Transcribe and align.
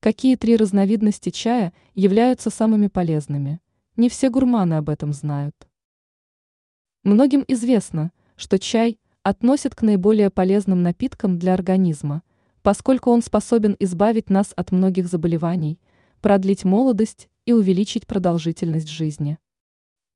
Какие 0.00 0.36
три 0.36 0.56
разновидности 0.56 1.30
чая 1.30 1.72
являются 1.96 2.50
самыми 2.50 2.86
полезными? 2.86 3.60
Не 3.96 4.08
все 4.08 4.30
гурманы 4.30 4.74
об 4.74 4.90
этом 4.90 5.12
знают. 5.12 5.56
Многим 7.02 7.44
известно, 7.48 8.12
что 8.36 8.60
чай 8.60 9.00
относят 9.24 9.74
к 9.74 9.82
наиболее 9.82 10.30
полезным 10.30 10.84
напиткам 10.84 11.36
для 11.36 11.52
организма, 11.52 12.22
поскольку 12.62 13.10
он 13.10 13.22
способен 13.22 13.74
избавить 13.80 14.30
нас 14.30 14.52
от 14.54 14.70
многих 14.70 15.08
заболеваний, 15.08 15.80
продлить 16.20 16.64
молодость 16.64 17.28
и 17.44 17.52
увеличить 17.52 18.06
продолжительность 18.06 18.88
жизни. 18.88 19.36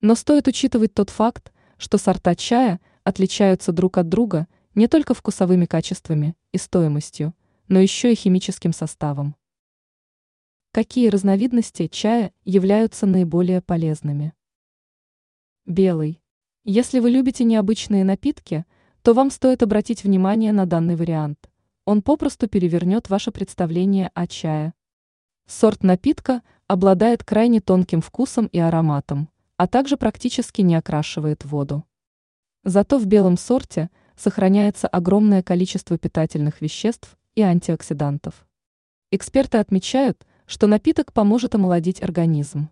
Но 0.00 0.14
стоит 0.14 0.46
учитывать 0.46 0.94
тот 0.94 1.10
факт, 1.10 1.52
что 1.76 1.98
сорта 1.98 2.36
чая 2.36 2.80
отличаются 3.02 3.72
друг 3.72 3.98
от 3.98 4.08
друга 4.08 4.46
не 4.76 4.86
только 4.86 5.12
вкусовыми 5.12 5.66
качествами 5.66 6.36
и 6.52 6.58
стоимостью, 6.58 7.34
но 7.66 7.80
еще 7.80 8.12
и 8.12 8.16
химическим 8.16 8.72
составом. 8.72 9.34
Какие 10.75 11.09
разновидности 11.11 11.86
чая 11.86 12.32
являются 12.46 13.04
наиболее 13.04 13.61
полезными? 13.61 14.32
Белый. 15.67 16.22
Если 16.64 16.99
вы 16.99 17.11
любите 17.11 17.44
необычные 17.44 18.04
напитки, 18.04 18.64
то 19.03 19.13
вам 19.13 19.30
стоит 19.30 19.63
обратить 19.63 20.03
внимание 20.03 20.50
на 20.50 20.64
данный 20.64 20.96
вариант. 20.96 21.50
Он 21.85 22.00
попросту 22.00 22.49
перевернет 22.49 23.11
ваше 23.11 23.32
представление 23.32 24.11
о 24.14 24.27
чае. 24.27 24.72
Сорт 25.46 25.82
напитка 25.82 26.40
обладает 26.68 27.22
крайне 27.22 27.61
тонким 27.61 28.00
вкусом 28.00 28.46
и 28.46 28.58
ароматом, 28.58 29.29
а 29.58 29.68
также 29.68 29.99
практически 29.99 30.63
не 30.63 30.75
окрашивает 30.75 31.44
воду. 31.44 31.85
Зато 32.64 32.98
в 32.98 33.05
белом 33.05 33.36
сорте 33.36 33.91
сохраняется 34.16 34.89
огромное 34.89 35.42
количество 35.42 35.98
питательных 35.98 36.62
веществ 36.62 37.19
и 37.34 37.42
антиоксидантов. 37.42 38.47
Эксперты 39.11 39.58
отмечают, 39.58 40.27
что 40.52 40.66
напиток 40.66 41.14
поможет 41.14 41.55
омолодить 41.55 42.02
организм. 42.02 42.69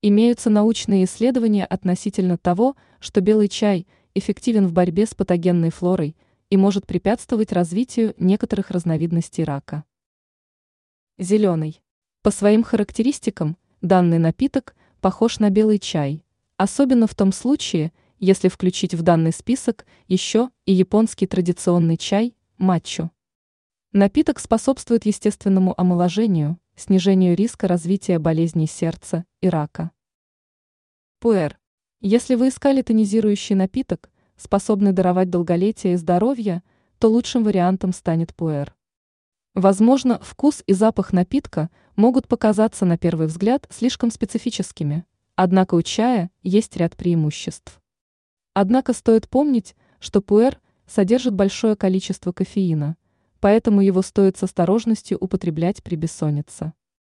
Имеются 0.00 0.48
научные 0.48 1.04
исследования 1.04 1.66
относительно 1.66 2.38
того, 2.38 2.76
что 2.98 3.20
белый 3.20 3.48
чай 3.48 3.86
эффективен 4.14 4.66
в 4.66 4.72
борьбе 4.72 5.04
с 5.04 5.14
патогенной 5.14 5.68
флорой 5.68 6.16
и 6.48 6.56
может 6.56 6.86
препятствовать 6.86 7.52
развитию 7.52 8.14
некоторых 8.16 8.70
разновидностей 8.70 9.44
рака. 9.44 9.84
Зеленый. 11.18 11.82
По 12.22 12.30
своим 12.30 12.62
характеристикам 12.62 13.58
данный 13.82 14.18
напиток 14.18 14.74
похож 15.02 15.40
на 15.40 15.50
белый 15.50 15.80
чай, 15.80 16.24
особенно 16.56 17.06
в 17.06 17.14
том 17.14 17.32
случае, 17.32 17.92
если 18.18 18.48
включить 18.48 18.94
в 18.94 19.02
данный 19.02 19.34
список 19.34 19.84
еще 20.08 20.48
и 20.64 20.72
японский 20.72 21.26
традиционный 21.26 21.98
чай– 21.98 22.34
матчу. 22.56 23.10
Напиток 23.92 24.40
способствует 24.40 25.04
естественному 25.04 25.74
омоложению, 25.78 26.58
снижению 26.76 27.36
риска 27.36 27.68
развития 27.68 28.18
болезней 28.18 28.66
сердца 28.66 29.24
и 29.40 29.48
рака. 29.48 29.90
Пуэр. 31.20 31.58
Если 32.00 32.34
вы 32.34 32.48
искали 32.48 32.82
тонизирующий 32.82 33.54
напиток, 33.54 34.10
способный 34.36 34.92
даровать 34.92 35.30
долголетие 35.30 35.94
и 35.94 35.96
здоровье, 35.96 36.62
то 36.98 37.08
лучшим 37.08 37.44
вариантом 37.44 37.92
станет 37.92 38.34
пуэр. 38.34 38.74
Возможно, 39.54 40.18
вкус 40.20 40.62
и 40.66 40.72
запах 40.72 41.12
напитка 41.12 41.70
могут 41.96 42.26
показаться 42.26 42.84
на 42.84 42.98
первый 42.98 43.28
взгляд 43.28 43.66
слишком 43.70 44.10
специфическими, 44.10 45.04
однако 45.36 45.74
у 45.76 45.82
чая 45.82 46.30
есть 46.42 46.76
ряд 46.76 46.96
преимуществ. 46.96 47.80
Однако 48.52 48.92
стоит 48.92 49.28
помнить, 49.28 49.76
что 50.00 50.20
пуэр 50.20 50.60
содержит 50.86 51.34
большое 51.34 51.76
количество 51.76 52.32
кофеина– 52.32 52.96
поэтому 53.44 53.82
его 53.82 54.00
стоит 54.00 54.38
с 54.38 54.42
осторожностью 54.42 55.18
употреблять 55.18 55.82
при 55.82 55.96
бессоннице. 55.96 56.72